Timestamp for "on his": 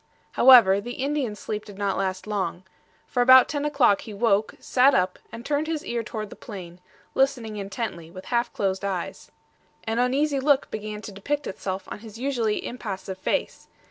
11.91-12.17